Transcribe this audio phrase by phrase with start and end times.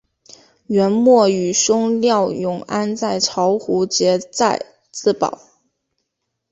[0.65, 5.39] 元末与兄廖永安在巢湖结寨自保。